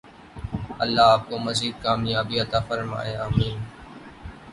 الله 0.83 1.05
آپکو 1.15 1.35
مزید 1.45 1.75
کامیابیاں 1.83 2.43
عطا 2.45 2.59
فرمائے 2.67 3.13
۔آمین 3.17 3.55